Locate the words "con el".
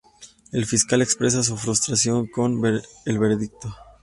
2.25-3.19